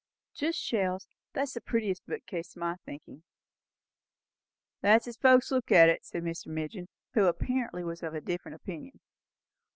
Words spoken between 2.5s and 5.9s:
to my thinking." "That's as folks looks at